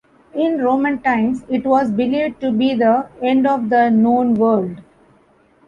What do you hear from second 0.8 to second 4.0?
times it was believed to be the end of the